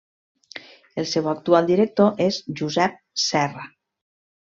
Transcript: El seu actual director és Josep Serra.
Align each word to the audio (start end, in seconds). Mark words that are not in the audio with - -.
El 1.01 1.07
seu 1.11 1.29
actual 1.35 1.69
director 1.73 2.25
és 2.29 2.43
Josep 2.63 3.01
Serra. 3.29 3.73